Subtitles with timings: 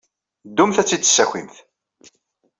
[0.47, 1.55] Ddumt ad tt-id-tessakimt.